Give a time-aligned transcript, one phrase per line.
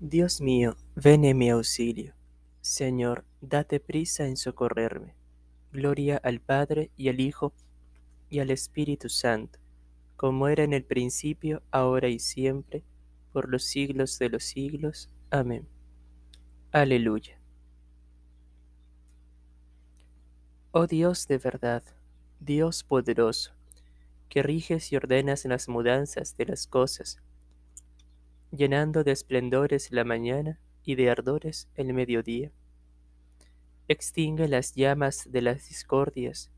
[0.00, 2.14] Dios mío, ven en mi auxilio.
[2.60, 5.16] Señor, date prisa en socorrerme.
[5.72, 7.52] Gloria al Padre y al Hijo
[8.30, 9.58] y al Espíritu Santo,
[10.14, 12.84] como era en el principio, ahora y siempre,
[13.32, 15.10] por los siglos de los siglos.
[15.30, 15.66] Amén.
[16.70, 17.40] Aleluya.
[20.70, 21.82] Oh Dios de verdad,
[22.38, 23.52] Dios poderoso,
[24.28, 27.20] que riges y ordenas las mudanzas de las cosas,
[28.50, 32.50] llenando de esplendores la mañana y de ardores el mediodía.
[33.88, 36.50] Extingue las llamas de las discordias,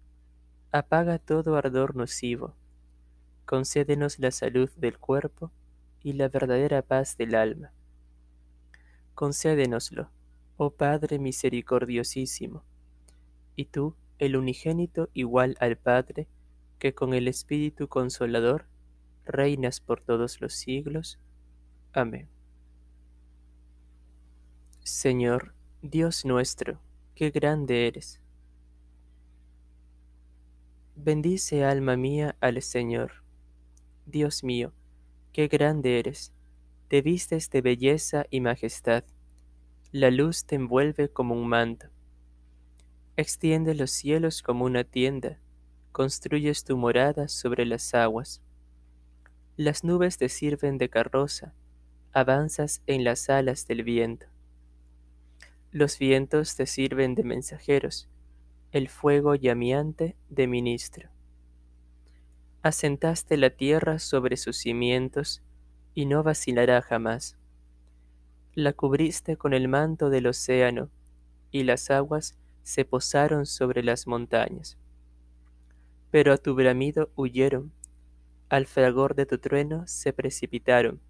[0.73, 2.55] apaga todo ardor nocivo,
[3.45, 5.51] concédenos la salud del cuerpo
[6.03, 7.73] y la verdadera paz del alma.
[9.15, 10.11] Concédenoslo,
[10.57, 12.65] oh Padre misericordiosísimo,
[13.57, 16.29] y tú, el unigénito igual al Padre,
[16.79, 18.67] que con el Espíritu Consolador
[19.25, 21.19] reinas por todos los siglos.
[21.93, 22.29] Amén.
[24.85, 26.81] Señor, Dios nuestro,
[27.17, 28.21] qué grande eres.
[30.95, 33.25] Bendice alma mía al Señor.
[34.07, 34.73] Dios mío,
[35.33, 36.33] qué grande eres.
[36.87, 39.03] Te vistes de belleza y majestad.
[39.91, 41.89] La luz te envuelve como un manto.
[43.17, 45.41] Extiende los cielos como una tienda.
[45.91, 48.43] Construyes tu morada sobre las aguas.
[49.57, 51.53] Las nubes te sirven de carroza
[52.13, 54.27] avanzas en las alas del viento.
[55.71, 58.09] Los vientos te sirven de mensajeros,
[58.73, 61.09] el fuego llameante de ministro.
[62.63, 65.43] Asentaste la tierra sobre sus cimientos
[65.95, 67.37] y no vacilará jamás.
[68.55, 70.91] La cubriste con el manto del océano
[71.53, 74.77] y las aguas se posaron sobre las montañas.
[76.11, 77.73] Pero a tu bramido huyeron,
[78.49, 81.01] al fragor de tu trueno se precipitaron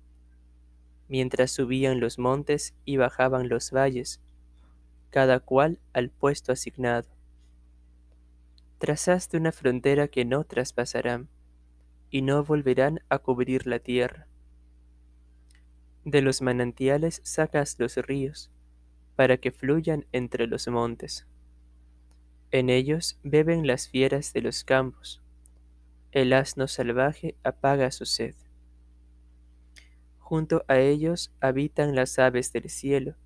[1.11, 4.21] mientras subían los montes y bajaban los valles,
[5.11, 7.09] cada cual al puesto asignado.
[8.79, 11.29] Trazaste una frontera que no traspasarán,
[12.11, 14.27] y no volverán a cubrir la tierra.
[16.05, 18.51] De los manantiales sacas los ríos,
[19.17, 21.27] para que fluyan entre los montes.
[22.53, 25.23] En ellos beben las fieras de los campos.
[26.13, 28.35] El asno salvaje apaga su sed.
[30.31, 33.17] Junto a ellos habitan las aves del cielo,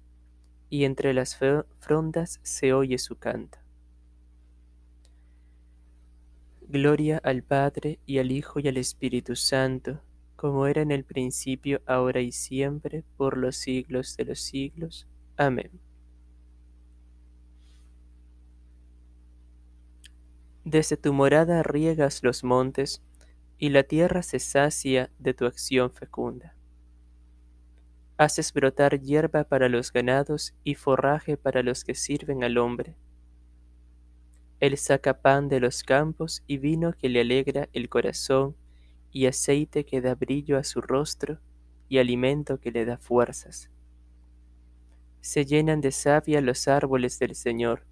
[0.71, 3.59] y entre las frondas se oye su canto.
[6.63, 10.01] Gloria al Padre y al Hijo y al Espíritu Santo,
[10.35, 15.07] como era en el principio, ahora y siempre, por los siglos de los siglos.
[15.37, 15.73] Amén.
[20.65, 23.03] Desde tu morada riegas los montes,
[23.59, 26.55] y la tierra se sacia de tu acción fecunda.
[28.17, 32.97] Haces brotar hierba para los ganados y forraje para los que sirven al hombre.
[34.61, 38.57] Él saca pan de los campos y vino que le alegra el corazón,
[39.11, 41.41] y aceite que da brillo a su rostro,
[41.89, 43.71] y alimento que le da fuerzas.
[45.21, 47.85] Se llenan de savia los árboles del Señor,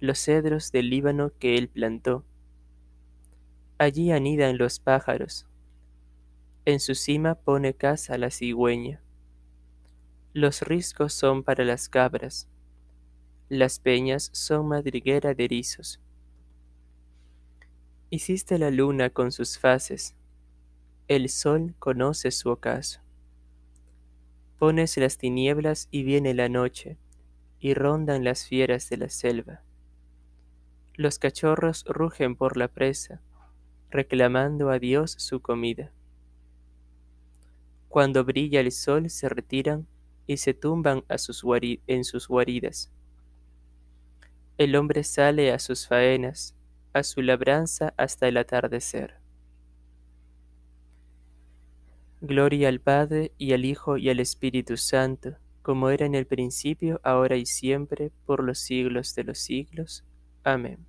[0.00, 2.24] los cedros del Líbano que él plantó.
[3.78, 5.46] Allí anidan los pájaros.
[6.64, 9.02] En su cima pone casa la cigüeña.
[10.38, 12.46] Los riscos son para las cabras,
[13.48, 15.98] las peñas son madriguera de erizos.
[18.10, 20.14] Hiciste la luna con sus fases,
[21.08, 23.00] el sol conoce su ocaso.
[24.58, 26.98] Pones las tinieblas y viene la noche,
[27.58, 29.62] y rondan las fieras de la selva.
[30.96, 33.22] Los cachorros rugen por la presa,
[33.88, 35.94] reclamando a Dios su comida.
[37.88, 39.86] Cuando brilla el sol se retiran
[40.26, 42.90] y se tumban en sus guaridas.
[44.58, 46.54] El hombre sale a sus faenas,
[46.92, 49.20] a su labranza hasta el atardecer.
[52.20, 57.00] Gloria al Padre y al Hijo y al Espíritu Santo, como era en el principio,
[57.04, 60.04] ahora y siempre, por los siglos de los siglos.
[60.42, 60.86] Amén.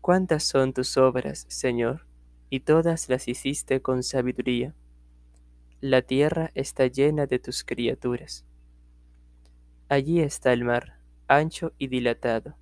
[0.00, 2.06] ¿Cuántas son tus obras, Señor?
[2.50, 4.74] Y todas las hiciste con sabiduría
[5.82, 8.44] la tierra está llena de tus criaturas.
[9.88, 12.54] Allí está el mar, ancho y dilatado.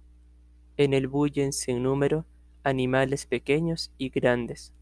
[0.78, 2.25] En él bullen sin número
[2.64, 4.72] animales pequeños y grandes.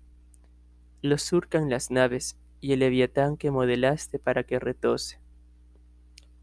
[1.03, 5.19] Los surcan las naves y el leviatán que modelaste para que retose.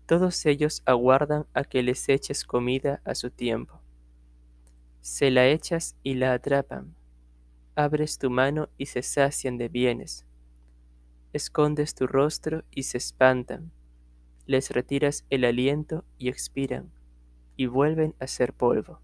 [0.05, 3.79] Todos ellos aguardan a que les eches comida a su tiempo.
[4.99, 6.93] Se la echas y la atrapan.
[7.73, 10.25] Abres tu mano y se sacian de bienes
[11.35, 13.71] escondes tu rostro y se espantan,
[14.45, 16.91] les retiras el aliento y expiran,
[17.57, 19.01] y vuelven a ser polvo.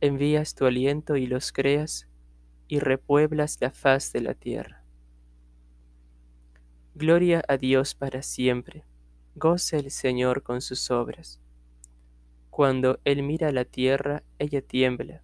[0.00, 2.08] Envías tu aliento y los creas,
[2.68, 4.84] y repueblas la faz de la tierra.
[6.94, 8.84] Gloria a Dios para siempre,
[9.34, 11.40] goce el Señor con sus obras.
[12.50, 15.22] Cuando Él mira la tierra, ella tiembla,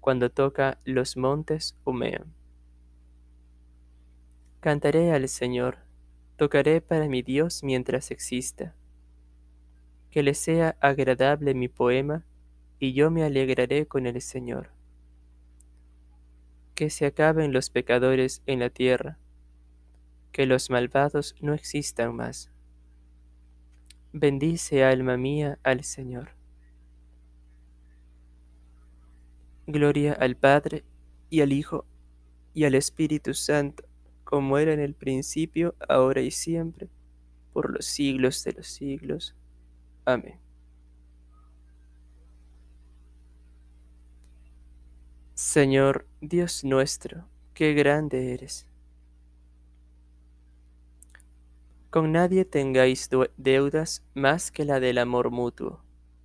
[0.00, 2.34] cuando toca los montes, humean.
[4.66, 5.78] Cantaré al Señor,
[6.34, 8.74] tocaré para mi Dios mientras exista.
[10.10, 12.26] Que le sea agradable mi poema,
[12.80, 14.70] y yo me alegraré con el Señor.
[16.74, 19.20] Que se acaben los pecadores en la tierra,
[20.32, 22.50] que los malvados no existan más.
[24.12, 26.30] Bendice alma mía al Señor.
[29.68, 30.82] Gloria al Padre,
[31.30, 31.84] y al Hijo,
[32.52, 33.84] y al Espíritu Santo
[34.26, 36.88] como era en el principio, ahora y siempre,
[37.52, 39.36] por los siglos de los siglos.
[40.04, 40.40] Amén.
[45.34, 48.66] Señor Dios nuestro, qué grande eres.
[51.90, 55.84] Con nadie tengáis deudas más que la del amor mutuo,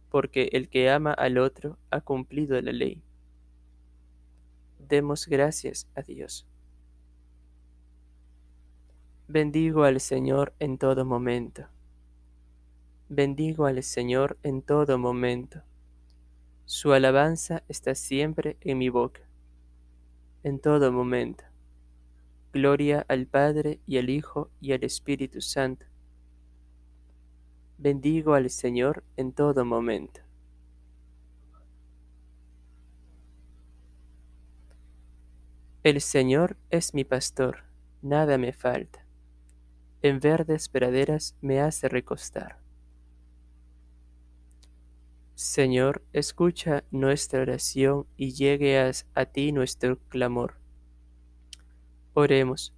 [0.10, 3.04] porque el que ama al otro ha cumplido la ley.
[4.80, 6.48] Demos gracias a Dios.
[9.34, 11.70] Bendigo al Señor en todo momento.
[13.08, 15.64] Bendigo al Señor en todo momento.
[16.66, 19.22] Su alabanza está siempre en mi boca,
[20.44, 21.46] en todo momento.
[22.52, 25.86] Gloria al Padre y al Hijo y al Espíritu Santo.
[27.78, 30.20] Bendigo al Señor en todo momento.
[35.84, 37.64] El Señor es mi pastor,
[38.02, 39.06] nada me falta
[40.04, 42.60] en verdes praderas me hace recostar.
[45.36, 50.56] Señor, escucha nuestra oración y llegue a, ti nuestro clamor.
[52.14, 52.74] Oremos.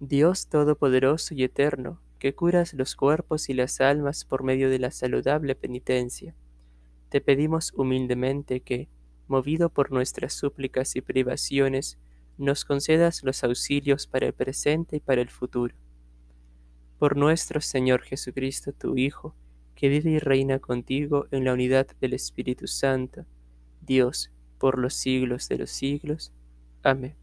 [0.00, 4.90] Dios Todopoderoso y Eterno, que curas los cuerpos y las almas por medio de la
[4.90, 6.34] saludable penitencia,
[7.08, 8.88] te pedimos humildemente que,
[9.28, 11.98] movido por nuestras súplicas y privaciones,
[12.36, 15.74] nos concedas los auxilios para el presente y para el futuro
[16.98, 19.34] por nuestro Señor Jesucristo, tu Hijo,
[19.74, 23.26] que vive y reina contigo en la unidad del Espíritu Santo,
[23.80, 26.32] Dios, por los siglos de los siglos.
[26.82, 27.16] Amén.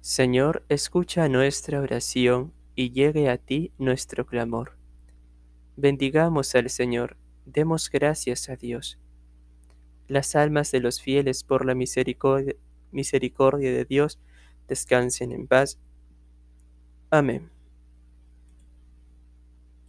[0.00, 4.76] Señor, escucha nuestra oración y llegue a ti nuestro clamor.
[5.76, 8.98] Bendigamos al Señor, demos gracias a Dios.
[10.08, 12.56] Las almas de los fieles por la misericordia,
[12.90, 14.18] misericordia de Dios
[14.68, 15.78] descansen en paz
[17.10, 17.48] Amém.